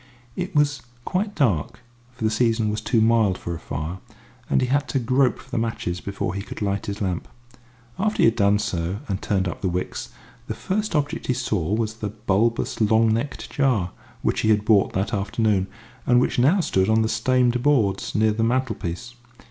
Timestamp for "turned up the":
9.21-9.69